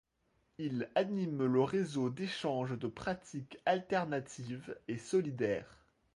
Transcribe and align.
Il 0.57 0.89
anime 0.95 1.45
le 1.45 1.61
réseau 1.61 2.09
d'échanges 2.09 2.75
de 2.75 2.87
pratiques 2.87 3.59
alternatives 3.67 4.75
et 4.87 4.97
solidaires. 4.97 5.77